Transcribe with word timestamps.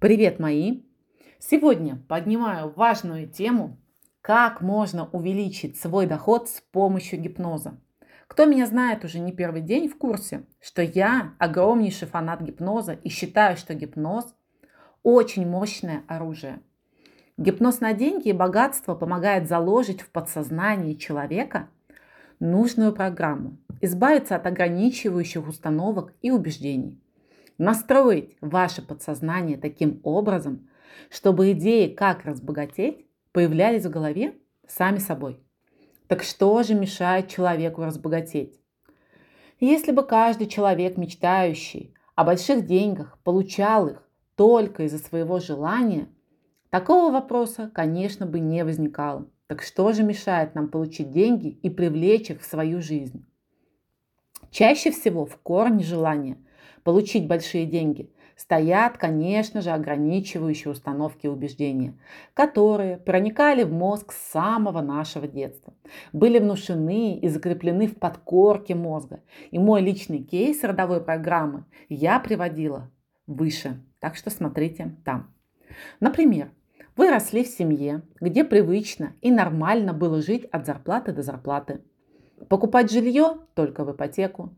Привет, 0.00 0.38
мои! 0.38 0.82
Сегодня 1.40 2.00
поднимаю 2.06 2.72
важную 2.76 3.26
тему, 3.26 3.80
как 4.20 4.60
можно 4.60 5.08
увеличить 5.10 5.76
свой 5.76 6.06
доход 6.06 6.48
с 6.48 6.60
помощью 6.70 7.20
гипноза. 7.20 7.80
Кто 8.28 8.44
меня 8.44 8.66
знает 8.66 9.04
уже 9.04 9.18
не 9.18 9.32
первый 9.32 9.60
день 9.60 9.88
в 9.88 9.98
курсе, 9.98 10.44
что 10.60 10.82
я 10.82 11.34
огромнейший 11.40 12.06
фанат 12.06 12.42
гипноза 12.42 12.92
и 12.92 13.08
считаю, 13.08 13.56
что 13.56 13.74
гипноз 13.74 14.36
очень 15.02 15.48
мощное 15.48 16.04
оружие. 16.06 16.60
Гипноз 17.36 17.80
на 17.80 17.92
деньги 17.92 18.28
и 18.28 18.32
богатство 18.32 18.94
помогает 18.94 19.48
заложить 19.48 20.02
в 20.02 20.10
подсознании 20.10 20.94
человека 20.94 21.70
нужную 22.38 22.92
программу, 22.92 23.56
избавиться 23.80 24.36
от 24.36 24.46
ограничивающих 24.46 25.48
установок 25.48 26.12
и 26.22 26.30
убеждений– 26.30 27.02
настроить 27.58 28.36
ваше 28.40 28.82
подсознание 28.82 29.58
таким 29.58 30.00
образом, 30.04 30.68
чтобы 31.10 31.52
идеи, 31.52 31.88
как 31.92 32.24
разбогатеть, 32.24 33.06
появлялись 33.32 33.84
в 33.84 33.90
голове 33.90 34.38
сами 34.66 34.98
собой. 34.98 35.40
Так 36.06 36.22
что 36.22 36.62
же 36.62 36.74
мешает 36.74 37.28
человеку 37.28 37.82
разбогатеть? 37.82 38.58
Если 39.60 39.92
бы 39.92 40.04
каждый 40.04 40.46
человек, 40.46 40.96
мечтающий 40.96 41.94
о 42.14 42.24
больших 42.24 42.64
деньгах, 42.64 43.18
получал 43.24 43.88
их 43.88 44.08
только 44.36 44.84
из-за 44.84 44.98
своего 44.98 45.40
желания, 45.40 46.08
такого 46.70 47.12
вопроса, 47.12 47.70
конечно, 47.74 48.24
бы 48.24 48.38
не 48.38 48.64
возникало. 48.64 49.28
Так 49.48 49.62
что 49.62 49.92
же 49.92 50.04
мешает 50.04 50.54
нам 50.54 50.68
получить 50.68 51.10
деньги 51.10 51.48
и 51.48 51.70
привлечь 51.70 52.30
их 52.30 52.40
в 52.40 52.46
свою 52.46 52.80
жизнь? 52.80 53.26
Чаще 54.50 54.90
всего 54.90 55.26
в 55.26 55.36
корне 55.38 55.82
желания 55.82 56.38
получить 56.88 57.26
большие 57.26 57.66
деньги, 57.66 58.08
стоят, 58.34 58.96
конечно 58.96 59.60
же, 59.60 59.72
ограничивающие 59.72 60.72
установки 60.72 61.26
и 61.26 61.28
убеждения, 61.28 61.92
которые 62.32 62.96
проникали 62.96 63.62
в 63.62 63.70
мозг 63.70 64.10
с 64.12 64.30
самого 64.32 64.80
нашего 64.80 65.28
детства, 65.28 65.74
были 66.14 66.38
внушены 66.38 67.18
и 67.18 67.28
закреплены 67.28 67.88
в 67.88 67.98
подкорке 67.98 68.74
мозга. 68.74 69.20
И 69.50 69.58
мой 69.58 69.82
личный 69.82 70.22
кейс 70.22 70.64
родовой 70.64 71.04
программы 71.04 71.66
я 71.90 72.18
приводила 72.20 72.90
выше, 73.26 73.84
так 74.00 74.16
что 74.16 74.30
смотрите 74.30 74.96
там. 75.04 75.34
Например, 76.00 76.50
вы 76.96 77.10
росли 77.10 77.44
в 77.44 77.48
семье, 77.48 78.00
где 78.18 78.44
привычно 78.44 79.12
и 79.20 79.30
нормально 79.30 79.92
было 79.92 80.22
жить 80.22 80.46
от 80.46 80.64
зарплаты 80.64 81.12
до 81.12 81.20
зарплаты. 81.20 81.82
Покупать 82.48 82.90
жилье 82.90 83.40
только 83.52 83.84
в 83.84 83.92
ипотеку, 83.92 84.54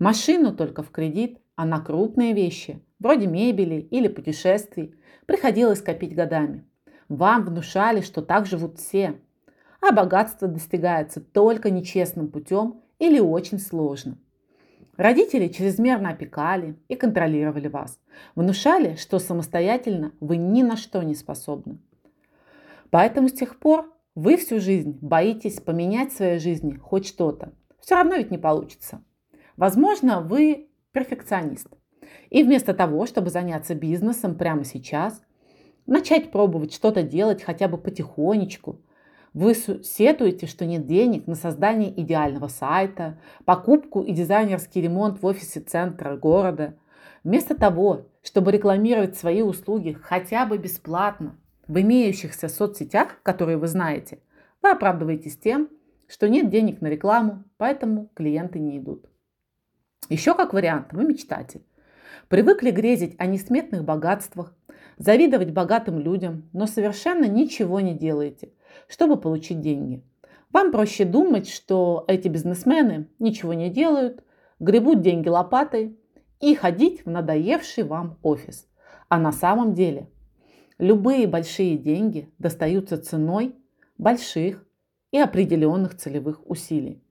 машину 0.00 0.52
только 0.52 0.82
в 0.82 0.90
кредит, 0.90 1.38
а 1.58 1.64
на 1.64 1.80
крупные 1.80 2.34
вещи, 2.34 2.80
вроде 3.00 3.26
мебели 3.26 3.80
или 3.90 4.06
путешествий, 4.06 4.94
приходилось 5.26 5.82
копить 5.82 6.14
годами. 6.14 6.64
Вам 7.08 7.44
внушали, 7.44 8.00
что 8.00 8.22
так 8.22 8.46
живут 8.46 8.78
все, 8.78 9.20
а 9.80 9.90
богатство 9.90 10.46
достигается 10.46 11.20
только 11.20 11.70
нечестным 11.70 12.28
путем 12.28 12.80
или 13.00 13.18
очень 13.18 13.58
сложно. 13.58 14.18
Родители 14.96 15.48
чрезмерно 15.48 16.10
опекали 16.10 16.76
и 16.86 16.94
контролировали 16.94 17.66
вас, 17.66 17.98
внушали, 18.36 18.94
что 18.94 19.18
самостоятельно 19.18 20.12
вы 20.20 20.36
ни 20.36 20.62
на 20.62 20.76
что 20.76 21.02
не 21.02 21.16
способны. 21.16 21.78
Поэтому 22.90 23.26
с 23.26 23.32
тех 23.32 23.58
пор 23.58 23.92
вы 24.14 24.36
всю 24.36 24.60
жизнь 24.60 24.96
боитесь 25.00 25.58
поменять 25.58 26.12
в 26.12 26.16
своей 26.18 26.38
жизни 26.38 26.76
хоть 26.76 27.08
что-то. 27.08 27.52
Все 27.80 27.96
равно 27.96 28.14
ведь 28.14 28.30
не 28.30 28.38
получится. 28.38 29.02
Возможно, 29.56 30.20
вы 30.20 30.67
перфекционист. 30.98 31.68
И 32.30 32.42
вместо 32.42 32.74
того, 32.74 33.06
чтобы 33.06 33.30
заняться 33.30 33.74
бизнесом 33.74 34.34
прямо 34.34 34.64
сейчас, 34.64 35.22
начать 35.86 36.30
пробовать 36.30 36.74
что-то 36.74 37.02
делать 37.02 37.42
хотя 37.42 37.68
бы 37.68 37.78
потихонечку, 37.78 38.80
вы 39.34 39.54
сетуете, 39.54 40.46
что 40.46 40.66
нет 40.66 40.86
денег 40.86 41.26
на 41.26 41.34
создание 41.34 41.92
идеального 42.00 42.48
сайта, 42.48 43.18
покупку 43.44 44.02
и 44.02 44.12
дизайнерский 44.12 44.80
ремонт 44.80 45.22
в 45.22 45.26
офисе 45.26 45.60
центра 45.60 46.16
города. 46.16 46.76
Вместо 47.22 47.54
того, 47.54 48.06
чтобы 48.22 48.50
рекламировать 48.50 49.16
свои 49.16 49.42
услуги 49.42 49.92
хотя 49.92 50.46
бы 50.46 50.58
бесплатно 50.58 51.38
в 51.68 51.80
имеющихся 51.80 52.48
соцсетях, 52.48 53.20
которые 53.22 53.58
вы 53.58 53.68
знаете, 53.68 54.18
вы 54.62 54.70
оправдываетесь 54.70 55.38
тем, 55.38 55.68
что 56.08 56.28
нет 56.28 56.50
денег 56.50 56.80
на 56.80 56.88
рекламу, 56.88 57.44
поэтому 57.58 58.10
клиенты 58.14 58.58
не 58.58 58.78
идут. 58.78 59.06
Еще 60.08 60.34
как 60.34 60.54
вариант, 60.54 60.92
вы 60.92 61.04
мечтатель. 61.04 61.62
Привыкли 62.28 62.70
грезить 62.70 63.14
о 63.18 63.26
несметных 63.26 63.84
богатствах, 63.84 64.54
завидовать 64.96 65.50
богатым 65.52 65.98
людям, 65.98 66.48
но 66.54 66.66
совершенно 66.66 67.26
ничего 67.26 67.80
не 67.80 67.92
делаете, 67.92 68.50
чтобы 68.88 69.20
получить 69.20 69.60
деньги. 69.60 70.02
Вам 70.50 70.72
проще 70.72 71.04
думать, 71.04 71.48
что 71.48 72.04
эти 72.08 72.28
бизнесмены 72.28 73.08
ничего 73.18 73.52
не 73.52 73.68
делают, 73.68 74.24
гребут 74.60 75.02
деньги 75.02 75.28
лопатой 75.28 75.98
и 76.40 76.54
ходить 76.54 77.04
в 77.04 77.10
надоевший 77.10 77.84
вам 77.84 78.16
офис. 78.22 78.66
А 79.10 79.18
на 79.18 79.30
самом 79.30 79.74
деле 79.74 80.08
любые 80.78 81.26
большие 81.26 81.76
деньги 81.76 82.32
достаются 82.38 82.96
ценой 82.96 83.54
больших 83.98 84.64
и 85.10 85.18
определенных 85.18 85.96
целевых 85.96 86.40
усилий. 86.48 87.02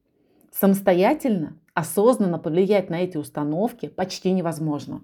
Самостоятельно 0.51 1.59
осознанно 1.77 2.39
повлиять 2.39 2.89
на 2.89 3.01
эти 3.01 3.17
установки 3.17 3.87
почти 3.87 4.31
невозможно. 4.31 5.03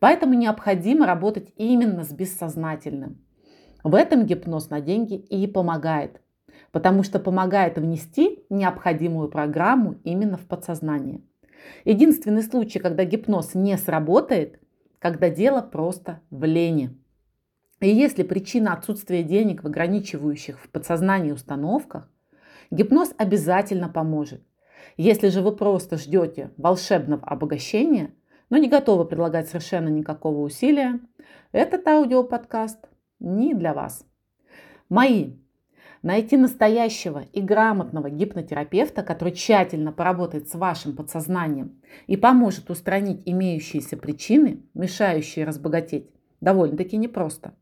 Поэтому 0.00 0.34
необходимо 0.34 1.06
работать 1.06 1.52
именно 1.56 2.02
с 2.02 2.10
бессознательным. 2.10 3.24
В 3.84 3.94
этом 3.94 4.26
гипноз 4.26 4.70
на 4.70 4.80
деньги 4.80 5.14
и 5.14 5.46
помогает, 5.46 6.20
потому 6.72 7.04
что 7.04 7.20
помогает 7.20 7.78
внести 7.78 8.44
необходимую 8.50 9.28
программу 9.28 10.00
именно 10.02 10.36
в 10.36 10.46
подсознание. 10.48 11.20
Единственный 11.84 12.42
случай, 12.42 12.80
когда 12.80 13.04
гипноз 13.04 13.54
не 13.54 13.78
сработает, 13.78 14.58
когда 14.98 15.30
дело 15.30 15.60
просто 15.60 16.22
в 16.30 16.42
лени. 16.42 16.90
И 17.78 17.88
если 17.88 18.24
причина 18.24 18.72
отсутствия 18.72 19.22
денег 19.22 19.62
в 19.62 19.68
ограничивающих 19.68 20.58
в 20.58 20.70
подсознании 20.70 21.30
установках, 21.30 22.10
гипноз 22.72 23.14
обязательно 23.16 23.88
поможет. 23.88 24.42
Если 24.96 25.28
же 25.28 25.42
вы 25.42 25.54
просто 25.54 25.96
ждете 25.96 26.50
волшебного 26.56 27.24
обогащения, 27.24 28.10
но 28.50 28.56
не 28.56 28.68
готовы 28.68 29.04
предлагать 29.04 29.48
совершенно 29.48 29.88
никакого 29.88 30.40
усилия, 30.40 31.00
этот 31.52 31.86
аудиоподкаст 31.86 32.88
не 33.18 33.54
для 33.54 33.74
вас. 33.74 34.04
Мои. 34.88 35.36
Найти 36.02 36.38
настоящего 36.38 37.24
и 37.34 37.42
грамотного 37.42 38.08
гипнотерапевта, 38.08 39.02
который 39.02 39.34
тщательно 39.34 39.92
поработает 39.92 40.48
с 40.48 40.54
вашим 40.54 40.96
подсознанием 40.96 41.82
и 42.06 42.16
поможет 42.16 42.70
устранить 42.70 43.20
имеющиеся 43.26 43.98
причины, 43.98 44.62
мешающие 44.72 45.44
разбогатеть, 45.44 46.08
довольно-таки 46.40 46.96
непросто. 46.96 47.52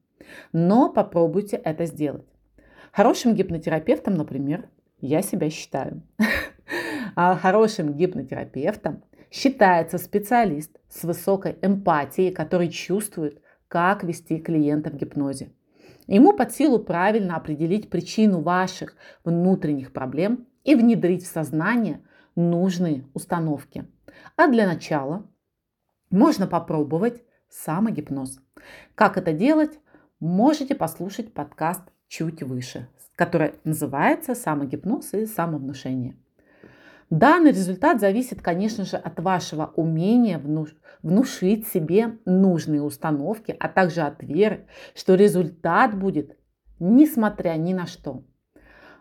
Но 0.53 0.89
попробуйте 0.89 1.57
это 1.57 1.85
сделать. 1.87 2.27
Хорошим 2.93 3.35
гипнотерапевтом, 3.35 4.15
например, 4.15 4.69
я 5.01 5.23
себя 5.23 5.51
считаю. 5.51 6.03
А 7.21 7.35
хорошим 7.35 7.95
гипнотерапевтом 7.95 9.03
считается 9.29 9.99
специалист 9.99 10.79
с 10.89 11.03
высокой 11.03 11.59
эмпатией, 11.63 12.33
который 12.33 12.69
чувствует, 12.69 13.43
как 13.67 14.05
вести 14.05 14.39
клиента 14.39 14.91
в 14.91 14.95
гипнозе. 14.95 15.53
Ему 16.07 16.33
под 16.33 16.53
силу 16.53 16.79
правильно 16.79 17.35
определить 17.35 17.91
причину 17.91 18.41
ваших 18.41 18.95
внутренних 19.25 19.93
проблем 19.93 20.47
и 20.63 20.77
внедрить 20.77 21.25
в 21.25 21.27
сознание 21.27 22.05
нужные 22.37 23.05
установки. 23.15 23.89
А 24.37 24.47
для 24.47 24.65
начала 24.65 25.29
можно 26.11 26.47
попробовать 26.47 27.25
самогипноз. 27.49 28.39
Как 28.95 29.17
это 29.17 29.33
делать, 29.33 29.81
можете 30.21 30.77
послушать 30.77 31.35
подкаст 31.35 31.83
чуть 32.07 32.45
выше, 32.45 32.89
который 33.17 33.55
называется 33.65 34.37
«Самогипноз 34.37 35.15
и 35.15 35.27
самовнушение». 35.27 36.17
Данный 37.11 37.53
результат 37.53 38.01
зависит, 38.01 38.43
конечно 38.43 38.85
же, 38.85 38.97
от 38.97 39.19
вашего 39.21 39.73
умения 39.77 40.39
внушить 41.03 41.67
себе 41.69 42.19
нужные 42.27 42.83
установки, 42.83 43.57
а 43.59 43.69
также 43.69 44.03
от 44.03 44.23
веры, 44.23 44.67
что 44.95 45.15
результат 45.15 45.99
будет 45.99 46.39
несмотря 46.81 47.55
ни 47.57 47.73
на 47.73 47.87
что. 47.87 48.23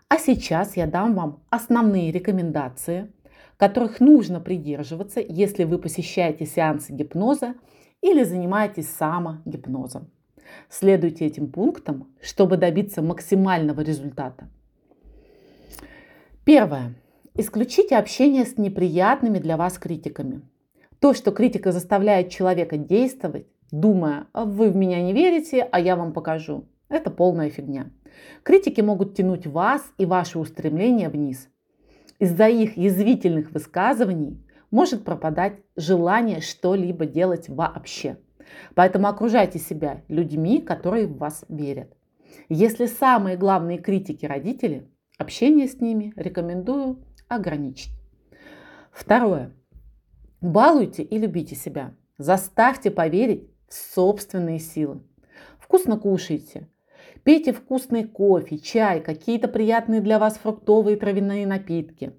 А 0.09 0.17
сейчас 0.17 0.77
я 0.77 0.87
дам 0.87 1.15
вам 1.15 1.43
основные 1.49 2.11
рекомендации, 2.11 3.11
которых 3.57 3.99
нужно 3.99 4.39
придерживаться, 4.39 5.19
если 5.19 5.63
вы 5.63 5.77
посещаете 5.79 6.45
сеансы 6.45 6.93
гипноза 6.93 7.55
или 8.01 8.23
занимаетесь 8.23 8.89
самогипнозом. 8.89 10.09
Следуйте 10.69 11.25
этим 11.25 11.51
пунктам, 11.51 12.13
чтобы 12.21 12.55
добиться 12.55 13.01
максимального 13.01 13.81
результата. 13.81 14.49
Первое. 16.45 16.93
Исключите 17.39 17.97
общение 17.97 18.45
с 18.45 18.57
неприятными 18.57 19.37
для 19.37 19.57
вас 19.57 19.77
критиками. 19.77 20.41
То, 20.99 21.13
что 21.13 21.29
критика 21.29 21.71
заставляет 21.71 22.31
человека 22.31 22.77
действовать, 22.77 23.45
думая, 23.69 24.25
«А 24.33 24.43
вы 24.43 24.71
в 24.71 24.75
меня 24.75 25.03
не 25.03 25.13
верите, 25.13 25.61
а 25.61 25.79
я 25.79 25.95
вам 25.95 26.13
покажу. 26.13 26.65
Это 26.89 27.11
полная 27.11 27.51
фигня. 27.51 27.91
Критики 28.41 28.81
могут 28.81 29.15
тянуть 29.15 29.45
вас 29.45 29.83
и 29.99 30.07
ваши 30.07 30.39
устремления 30.39 31.09
вниз. 31.09 31.47
Из-за 32.17 32.47
их 32.47 32.75
язвительных 32.75 33.51
высказываний 33.51 34.43
может 34.71 35.05
пропадать 35.05 35.59
желание 35.75 36.41
что-либо 36.41 37.05
делать 37.05 37.49
вообще. 37.49 38.17
Поэтому 38.73 39.09
окружайте 39.09 39.59
себя 39.59 40.01
людьми, 40.07 40.59
которые 40.59 41.05
в 41.05 41.17
вас 41.17 41.45
верят. 41.49 41.95
Если 42.49 42.87
самые 42.87 43.37
главные 43.37 43.77
критики 43.77 44.25
родители, 44.25 44.89
общение 45.19 45.67
с 45.67 45.79
ними 45.79 46.13
рекомендую 46.15 47.03
ограничить. 47.27 47.91
Второе. 48.91 49.51
Балуйте 50.41 51.03
и 51.03 51.17
любите 51.17 51.55
себя. 51.55 51.93
Заставьте 52.17 52.91
поверить 52.91 53.49
в 53.67 53.73
собственные 53.73 54.59
силы. 54.59 55.01
Вкусно 55.59 55.97
кушайте. 55.97 56.67
Пейте 57.23 57.51
вкусный 57.51 58.05
кофе, 58.05 58.57
чай, 58.57 59.01
какие-то 59.01 59.47
приятные 59.47 60.01
для 60.01 60.17
вас 60.17 60.37
фруктовые 60.37 60.97
травяные 60.97 61.45
напитки. 61.45 62.13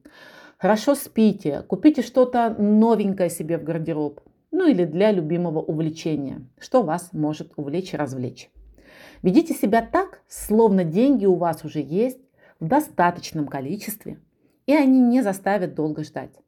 Хорошо 0.58 0.94
спите, 0.94 1.62
купите 1.62 2.02
что-то 2.02 2.54
новенькое 2.58 3.30
себе 3.30 3.58
в 3.58 3.64
гардероб. 3.64 4.20
Ну 4.50 4.66
или 4.66 4.84
для 4.84 5.12
любимого 5.12 5.60
увлечения, 5.60 6.46
что 6.58 6.82
вас 6.82 7.10
может 7.12 7.52
увлечь 7.56 7.94
и 7.94 7.96
развлечь. 7.96 8.50
Ведите 9.22 9.54
себя 9.54 9.82
так, 9.82 10.22
словно 10.28 10.84
деньги 10.84 11.26
у 11.26 11.34
вас 11.34 11.64
уже 11.64 11.80
есть 11.80 12.20
в 12.60 12.66
достаточном 12.66 13.46
количестве, 13.46 14.18
и 14.68 14.74
они 14.74 15.00
не 15.00 15.22
заставят 15.22 15.74
долго 15.74 16.04
ждать. 16.04 16.38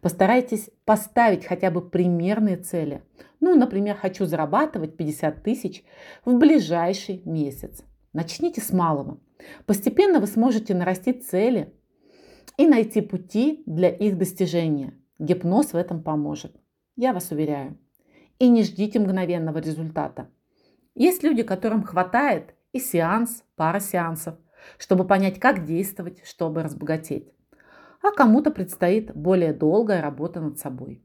Постарайтесь 0.00 0.70
поставить 0.86 1.44
хотя 1.44 1.70
бы 1.70 1.86
примерные 1.86 2.56
цели. 2.56 3.02
Ну, 3.40 3.54
например, 3.56 3.94
хочу 3.94 4.24
зарабатывать 4.24 4.96
50 4.96 5.42
тысяч 5.42 5.84
в 6.24 6.34
ближайший 6.38 7.20
месяц. 7.26 7.84
Начните 8.14 8.62
с 8.62 8.72
малого. 8.72 9.20
Постепенно 9.66 10.18
вы 10.18 10.26
сможете 10.26 10.74
нарастить 10.74 11.28
цели 11.28 11.74
и 12.56 12.66
найти 12.66 13.02
пути 13.02 13.62
для 13.66 13.90
их 13.90 14.16
достижения. 14.16 14.94
Гипноз 15.18 15.74
в 15.74 15.76
этом 15.76 16.02
поможет. 16.02 16.56
Я 16.96 17.12
вас 17.12 17.30
уверяю. 17.32 17.78
И 18.38 18.48
не 18.48 18.62
ждите 18.62 18.98
мгновенного 18.98 19.58
результата. 19.58 20.30
Есть 20.94 21.22
люди, 21.22 21.42
которым 21.42 21.82
хватает 21.82 22.54
и 22.72 22.80
сеанс, 22.80 23.44
пара 23.56 23.78
сеансов, 23.78 24.36
чтобы 24.78 25.06
понять, 25.06 25.38
как 25.38 25.66
действовать, 25.66 26.26
чтобы 26.26 26.62
разбогатеть. 26.62 27.30
А 28.08 28.12
кому-то 28.12 28.50
предстоит 28.50 29.14
более 29.14 29.52
долгая 29.52 30.00
работа 30.00 30.40
над 30.40 30.58
собой. 30.58 31.02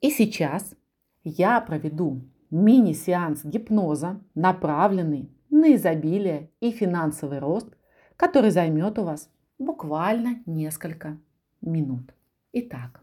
И 0.00 0.10
сейчас 0.10 0.76
я 1.24 1.60
проведу 1.60 2.22
мини-сеанс 2.50 3.44
гипноза, 3.44 4.20
направленный 4.36 5.28
на 5.50 5.74
изобилие 5.74 6.52
и 6.60 6.70
финансовый 6.70 7.40
рост, 7.40 7.76
который 8.16 8.50
займет 8.50 8.96
у 9.00 9.02
вас 9.02 9.28
буквально 9.58 10.40
несколько 10.46 11.18
минут. 11.60 12.14
Итак, 12.52 13.02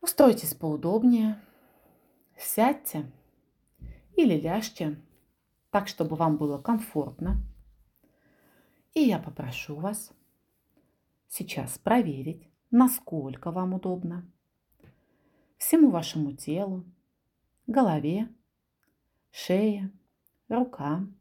устройтесь 0.00 0.54
поудобнее, 0.54 1.38
сядьте 2.38 3.04
или 4.16 4.40
ляжьте 4.40 4.96
так, 5.70 5.88
чтобы 5.88 6.16
вам 6.16 6.38
было 6.38 6.56
комфортно. 6.56 7.36
И 8.94 9.00
я 9.00 9.18
попрошу 9.18 9.76
вас 9.76 10.10
сейчас 11.28 11.78
проверить, 11.78 12.48
насколько 12.70 13.50
вам 13.50 13.74
удобно 13.74 14.30
всему 15.56 15.90
вашему 15.90 16.32
телу, 16.32 16.84
голове, 17.66 18.28
шее, 19.30 19.92
рукам, 20.48 21.16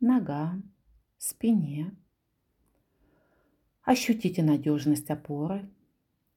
ногам, 0.00 0.72
спине. 1.18 1.96
Ощутите 3.82 4.42
надежность 4.42 5.10
опоры, 5.10 5.68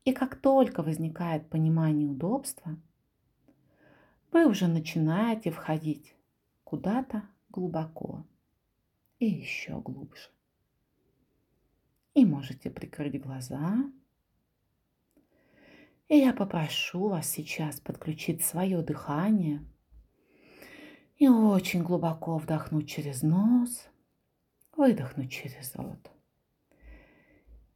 и 0.04 0.14
как 0.14 0.36
только 0.40 0.84
возникает 0.84 1.50
понимание 1.50 2.08
удобства– 2.08 2.80
вы 4.36 4.46
уже 4.48 4.68
начинаете 4.68 5.50
входить 5.50 6.14
куда-то 6.66 7.24
глубоко 7.48 8.26
и 9.18 9.28
еще 9.28 9.80
глубже. 9.80 10.30
И 12.16 12.26
можете 12.26 12.72
прикрыть 12.72 13.22
глаза. 13.22 13.78
И 16.08 16.18
я 16.18 16.34
попрошу 16.34 17.10
вас 17.10 17.30
сейчас 17.30 17.80
подключить 17.80 18.44
свое 18.44 18.82
дыхание 18.82 19.64
и 21.18 21.28
очень 21.28 21.84
глубоко 21.84 22.38
вдохнуть 22.38 22.90
через 22.90 23.22
нос, 23.22 23.88
выдохнуть 24.76 25.32
через 25.32 25.76
рот. 25.76 26.12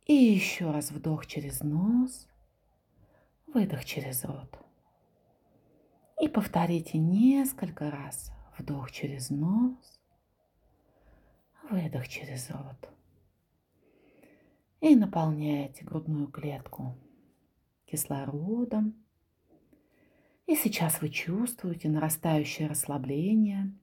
И 0.06 0.14
еще 0.14 0.72
раз 0.72 0.92
вдох 0.92 1.26
через 1.26 1.62
нос, 1.62 2.28
выдох 3.48 3.86
через 3.86 4.24
рот. 4.24 4.60
И 6.22 6.28
повторите 6.28 6.98
несколько 6.98 7.92
раз. 7.92 8.32
Вдох 8.58 8.92
через 8.92 9.30
нос, 9.30 10.00
выдох 11.70 12.08
через 12.08 12.50
рот. 12.50 12.90
И 14.82 14.96
наполняете 14.96 15.84
грудную 15.84 16.28
клетку 16.28 16.98
кислородом. 17.86 18.96
И 20.46 20.56
сейчас 20.56 21.02
вы 21.02 21.10
чувствуете 21.10 21.90
нарастающее 21.90 22.68
расслабление 22.68 23.74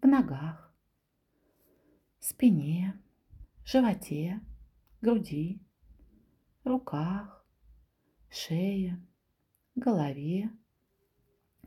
в 0.00 0.06
ногах, 0.06 0.72
спине, 2.20 2.98
животе, 3.64 4.40
груди, 5.00 5.60
руках, 6.64 7.44
шее, 8.30 9.04
голове, 9.74 10.50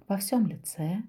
во 0.07 0.17
всем 0.17 0.47
лице. 0.47 1.03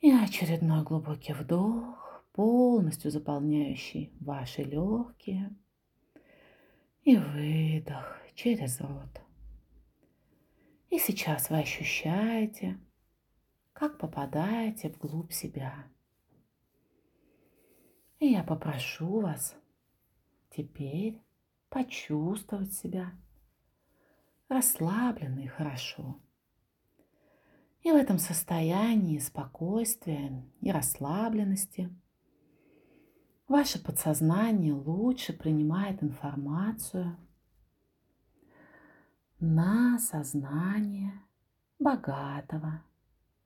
И 0.00 0.12
очередной 0.12 0.82
глубокий 0.82 1.32
вдох, 1.32 2.05
полностью 2.36 3.10
заполняющий 3.10 4.12
ваши 4.20 4.62
легкие. 4.62 5.56
И 7.02 7.16
выдох 7.16 8.20
через 8.34 8.80
рот. 8.80 9.22
И 10.90 10.98
сейчас 10.98 11.50
вы 11.50 11.58
ощущаете, 11.58 12.78
как 13.72 13.98
попадаете 13.98 14.90
вглубь 14.90 15.32
себя. 15.32 15.86
И 18.18 18.26
я 18.26 18.42
попрошу 18.42 19.20
вас 19.20 19.56
теперь 20.50 21.22
почувствовать 21.68 22.72
себя 22.74 23.12
расслабленно 24.48 25.40
и 25.40 25.46
хорошо. 25.46 26.20
И 27.82 27.92
в 27.92 27.94
этом 27.94 28.18
состоянии 28.18 29.18
спокойствия 29.18 30.44
и 30.60 30.70
расслабленности 30.70 31.90
ваше 33.48 33.82
подсознание 33.82 34.72
лучше 34.72 35.32
принимает 35.32 36.02
информацию 36.02 37.16
на 39.38 39.98
сознание 39.98 41.12
богатого 41.78 42.82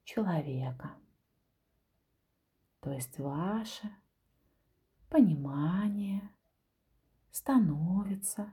человека. 0.05 0.93
То 2.81 2.93
есть 2.93 3.19
ваше 3.19 3.91
понимание 5.09 6.31
становится 7.31 8.53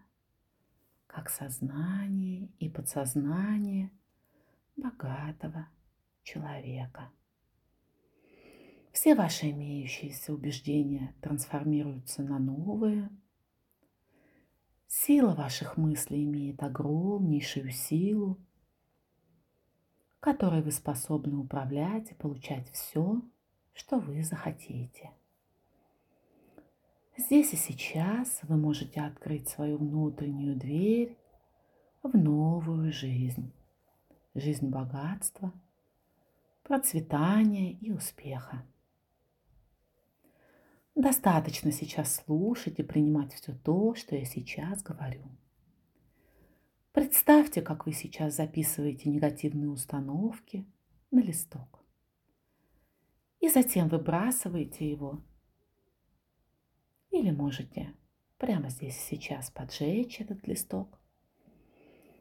как 1.05 1.29
сознание 1.29 2.47
и 2.59 2.69
подсознание 2.69 3.91
богатого 4.75 5.67
человека. 6.23 7.11
Все 9.07 9.15
ваши 9.15 9.51
имеющиеся 9.51 10.33
убеждения 10.33 11.15
трансформируются 11.21 12.23
на 12.23 12.39
новые. 12.39 13.09
Сила 14.85 15.33
ваших 15.33 15.77
мыслей 15.77 16.25
имеет 16.25 16.61
огромнейшую 16.61 17.71
силу, 17.71 18.37
которой 20.19 20.61
вы 20.61 20.71
способны 20.71 21.37
управлять 21.37 22.11
и 22.11 22.15
получать 22.15 22.69
все, 22.71 23.21
что 23.71 23.97
вы 23.99 24.23
захотите. 24.23 25.11
Здесь 27.15 27.53
и 27.53 27.55
сейчас 27.55 28.41
вы 28.43 28.57
можете 28.57 28.99
открыть 28.99 29.47
свою 29.47 29.77
внутреннюю 29.77 30.57
дверь 30.57 31.17
в 32.03 32.17
новую 32.17 32.91
жизнь. 32.91 33.53
Жизнь 34.35 34.67
богатства– 34.67 35.53
процветания 36.63 37.71
и 37.71 37.89
успеха. 37.89 38.65
Достаточно 40.97 41.71
сейчас 41.71 42.15
слушать 42.15 42.79
и 42.79 42.83
принимать 42.83 43.31
все 43.31 43.53
то, 43.53 43.93
что 43.93 44.15
я 44.15 44.25
сейчас 44.25 44.81
говорю. 44.81 45.25
Представьте, 46.91 47.61
как 47.61 47.85
вы 47.85 47.93
сейчас 47.93 48.37
записываете 48.37 49.07
негативные 49.11 49.69
установки 49.69 50.65
на 51.11 51.19
листок. 51.19 51.85
И 53.39 53.47
затем 53.47 53.89
выбрасываете 53.89 54.89
его. 54.89 55.21
Или 57.11 57.29
можете 57.29 57.93
прямо 58.39 58.69
здесь 58.69 58.97
сейчас 58.97 59.51
поджечь 59.51 60.19
этот 60.19 60.47
листок 60.47 60.99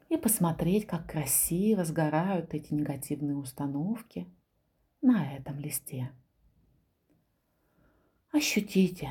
и 0.07 0.17
посмотреть, 0.17 0.85
как 0.85 1.09
красиво 1.09 1.83
сгорают 1.83 2.53
эти 2.53 2.75
негативные 2.75 3.37
установки 3.37 4.27
на 5.01 5.35
этом 5.35 5.57
листе. 5.57 6.11
Ощутите, 8.37 9.09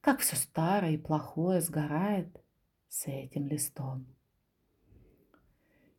как 0.00 0.18
все 0.18 0.34
старое 0.34 0.94
и 0.94 0.96
плохое 0.96 1.60
сгорает 1.60 2.42
с 2.88 3.06
этим 3.06 3.46
листом. 3.46 4.04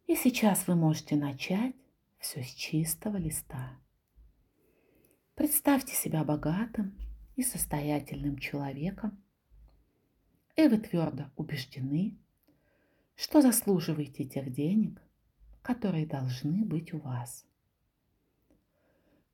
И 0.08 0.18
сейчас 0.18 0.68
вы 0.68 0.76
можете 0.76 1.16
начать 1.16 1.74
все 2.20 2.44
с 2.44 2.50
чистого 2.50 3.16
листа. 3.16 3.80
Представьте 5.36 5.96
себя 5.96 6.26
богатым 6.26 7.00
и 7.38 7.44
состоятельным 7.44 8.38
человеком, 8.40 9.24
и 10.58 10.68
вы 10.68 10.80
твердо 10.80 11.32
убеждены, 11.38 12.18
что 13.16 13.42
заслуживаете 13.42 14.26
тех 14.26 14.52
денег, 14.52 15.02
которые 15.62 16.06
должны 16.06 16.66
быть 16.66 16.94
у 16.94 16.98
вас. 16.98 17.46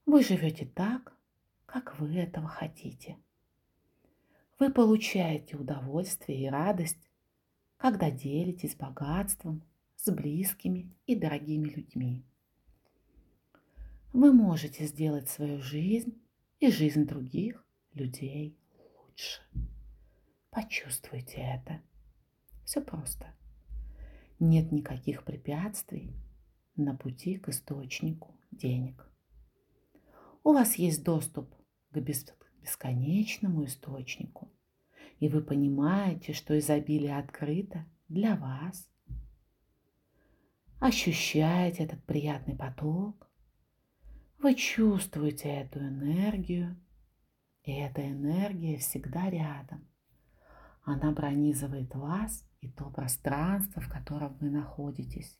Вы 0.05 0.22
живете 0.22 0.67
так, 0.67 1.16
как 1.67 2.00
вы 2.00 2.15
этого 2.15 2.47
хотите. 2.47 3.17
Вы 4.57 4.71
получаете 4.71 5.57
удовольствие 5.57 6.45
и 6.45 6.50
радость, 6.50 6.97
когда 7.77 8.09
делитесь 8.09 8.75
богатством 8.75 9.62
с 9.95 10.09
близкими 10.12 10.91
и 11.05 11.15
дорогими 11.15 11.69
людьми. 11.69 12.25
Вы 14.13 14.33
можете 14.33 14.88
сделать 14.88 15.29
свою 15.29 15.62
жизнь 15.62 16.19
и 16.59 16.71
жизнь 16.71 17.05
других 17.05 17.63
людей 17.93 18.57
лучше. 18.97 19.41
Почувствуйте 20.50 21.38
это. 21.38 21.81
Все 22.63 22.81
просто. 22.81 23.36
Нет 24.39 24.71
никаких 24.71 25.24
препятствий 25.24 26.15
на 26.75 26.95
пути 26.95 27.38
к 27.38 27.50
источнику 27.50 28.33
денег. 28.51 29.07
У 30.43 30.53
вас 30.53 30.75
есть 30.75 31.03
доступ 31.03 31.53
к 32.01 32.62
бесконечному 32.62 33.66
источнику, 33.66 34.51
и 35.20 35.30
вы 35.30 35.42
понимаете, 35.42 36.34
что 36.34 36.58
изобилие 36.58 37.18
открыто 37.18 37.86
для 38.08 38.36
вас. 38.36 38.89
Ощущаете 40.80 41.84
этот 41.84 42.04
приятный 42.04 42.56
поток, 42.56 43.27
вы 44.39 44.54
чувствуете 44.54 45.50
эту 45.50 45.80
энергию, 45.80 46.80
и 47.63 47.72
эта 47.72 48.08
энергия 48.08 48.77
всегда 48.77 49.30
рядом. 49.30 49.88
Она 50.84 51.12
пронизывает 51.12 51.94
вас 51.96 52.48
и 52.62 52.70
то 52.70 52.89
пространство, 52.89 53.82
в 53.82 53.89
котором 53.89 54.38
вы 54.38 54.50
находитесь. 54.50 55.38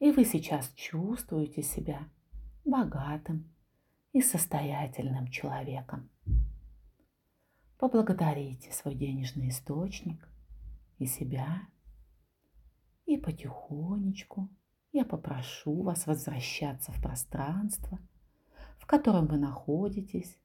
И 0.00 0.10
вы 0.10 0.24
сейчас 0.24 0.72
чувствуете 0.74 1.62
себя 1.62 2.08
богатым 2.64 3.50
и 4.12 4.20
состоятельным 4.20 5.28
человеком. 5.28 6.10
Поблагодарите 7.78 8.72
свой 8.72 8.94
денежный 8.94 9.48
источник 9.48 10.28
и 10.98 11.06
себя, 11.06 11.62
и 13.06 13.16
потихонечку 13.16 14.48
я 14.92 15.04
попрошу 15.04 15.82
вас 15.82 16.06
возвращаться 16.06 16.92
в 16.92 17.00
пространство, 17.00 17.98
в 18.78 18.86
котором 18.86 19.26
вы 19.26 19.38
находитесь. 19.38 20.36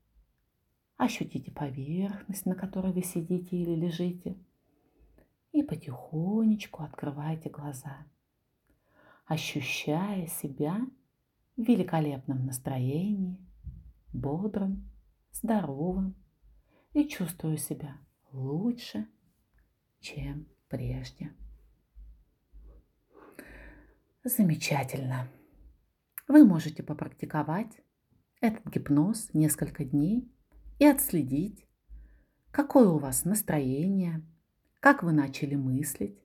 Ощутите 0.98 1.52
поверхность, 1.52 2.46
на 2.46 2.56
которой 2.56 2.94
вы 2.94 3.02
сидите 3.02 3.58
или 3.58 3.76
лежите, 3.76 4.38
и 5.52 5.62
потихонечку 5.62 6.84
открывайте 6.84 7.50
глаза, 7.50 8.06
ощущая 9.26 10.28
себя 10.28 10.80
в 11.58 11.62
великолепном 11.62 12.46
настроении, 12.46 13.45
бодрым, 14.16 14.90
здоровым 15.32 16.16
и 16.94 17.08
чувствуя 17.08 17.58
себя 17.58 17.98
лучше, 18.32 19.08
чем 20.00 20.48
прежде. 20.68 21.34
Замечательно. 24.24 25.28
Вы 26.28 26.46
можете 26.46 26.82
попрактиковать 26.82 27.82
этот 28.42 28.66
гипноз 28.68 29.30
несколько 29.34 29.86
дней 29.86 30.32
и 30.80 30.86
отследить, 30.86 31.68
какое 32.52 32.88
у 32.88 32.98
вас 32.98 33.26
настроение, 33.26 34.26
как 34.80 35.04
вы 35.04 35.12
начали 35.12 35.56
мыслить 35.56 36.20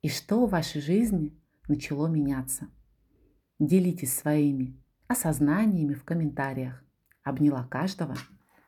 и 0.00 0.08
что 0.08 0.46
в 0.46 0.50
вашей 0.50 0.80
жизни 0.80 1.38
начало 1.68 2.06
меняться. 2.06 2.68
Делитесь 3.58 4.14
своими 4.14 4.82
осознаниями 5.06 5.94
в 5.94 6.04
комментариях. 6.04 6.81
Обняла 7.22 7.64
каждого 7.64 8.16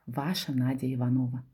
ваша 0.06 0.52
Надя 0.52 0.92
Иванова. 0.92 1.44